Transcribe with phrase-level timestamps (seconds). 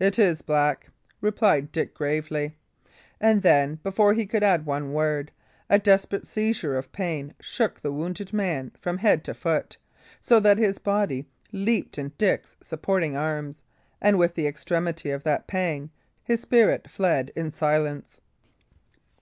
[0.00, 0.88] "It is black,"
[1.20, 2.56] replied Dick, gravely.
[3.20, 5.30] And then, before he could add one word,
[5.70, 9.76] a desperate seizure of pain shook the wounded man from head to foot,
[10.20, 13.62] so that his body leaped in Dick's supporting arms,
[14.00, 15.92] and with the extremity of that pang
[16.24, 18.20] his spirit fled in silence.